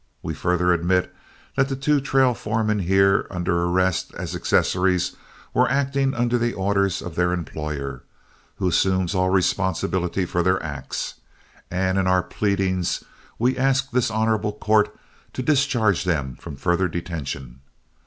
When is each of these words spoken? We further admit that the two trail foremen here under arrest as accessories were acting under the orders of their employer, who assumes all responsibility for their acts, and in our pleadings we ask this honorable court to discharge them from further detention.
We 0.23 0.33
further 0.33 0.73
admit 0.73 1.13
that 1.55 1.69
the 1.69 1.75
two 1.75 2.01
trail 2.01 2.33
foremen 2.33 2.79
here 2.79 3.27
under 3.29 3.65
arrest 3.65 4.15
as 4.15 4.35
accessories 4.35 5.15
were 5.53 5.69
acting 5.69 6.15
under 6.15 6.39
the 6.39 6.53
orders 6.55 7.03
of 7.03 7.13
their 7.13 7.31
employer, 7.31 8.01
who 8.55 8.69
assumes 8.69 9.13
all 9.13 9.29
responsibility 9.29 10.25
for 10.25 10.41
their 10.41 10.63
acts, 10.63 11.19
and 11.69 11.99
in 11.99 12.07
our 12.07 12.23
pleadings 12.23 13.03
we 13.37 13.55
ask 13.59 13.91
this 13.91 14.09
honorable 14.09 14.53
court 14.53 14.89
to 15.33 15.43
discharge 15.43 16.03
them 16.03 16.35
from 16.35 16.55
further 16.55 16.87
detention. 16.87 17.59